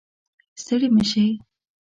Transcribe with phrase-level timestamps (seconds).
[0.61, 1.25] ستړې مه شې